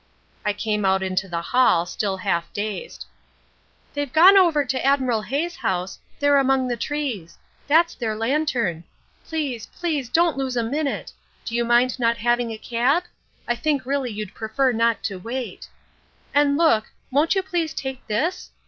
[0.43, 3.05] "I came out into the hall still half dazed.
[3.93, 7.37] "'They've gone over to Admiral Hay's house, there among the trees.
[7.67, 8.83] That's their lantern.
[9.27, 11.13] Please, please, don't lose a minute.
[11.45, 13.03] Do you mind not having a cab?
[13.47, 15.69] I think really you'd prefer not to wait.
[16.33, 18.49] And look, won't you please take this?'